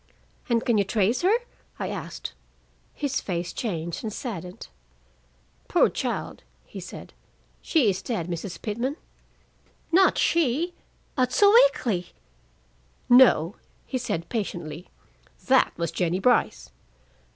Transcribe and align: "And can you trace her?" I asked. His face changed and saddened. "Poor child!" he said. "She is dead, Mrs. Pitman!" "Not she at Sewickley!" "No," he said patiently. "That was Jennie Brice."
"And 0.49 0.65
can 0.65 0.79
you 0.79 0.83
trace 0.83 1.21
her?" 1.21 1.37
I 1.77 1.89
asked. 1.89 2.33
His 2.91 3.21
face 3.21 3.53
changed 3.53 4.03
and 4.03 4.11
saddened. 4.11 4.67
"Poor 5.67 5.89
child!" 5.89 6.41
he 6.65 6.79
said. 6.79 7.13
"She 7.61 7.87
is 7.87 8.01
dead, 8.01 8.25
Mrs. 8.27 8.59
Pitman!" 8.63 8.97
"Not 9.91 10.17
she 10.17 10.73
at 11.15 11.31
Sewickley!" 11.31 12.13
"No," 13.09 13.57
he 13.85 13.99
said 13.99 14.27
patiently. 14.27 14.89
"That 15.45 15.71
was 15.77 15.91
Jennie 15.91 16.19
Brice." 16.19 16.71